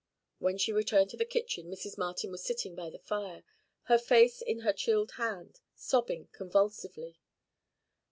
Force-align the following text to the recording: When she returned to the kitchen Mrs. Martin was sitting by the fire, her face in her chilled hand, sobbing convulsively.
When 0.39 0.57
she 0.57 0.71
returned 0.73 1.11
to 1.11 1.17
the 1.17 1.25
kitchen 1.27 1.69
Mrs. 1.69 1.95
Martin 1.95 2.31
was 2.31 2.43
sitting 2.43 2.73
by 2.73 2.89
the 2.89 2.97
fire, 2.97 3.43
her 3.83 3.99
face 3.99 4.41
in 4.41 4.61
her 4.61 4.73
chilled 4.73 5.11
hand, 5.17 5.59
sobbing 5.75 6.27
convulsively. 6.31 7.19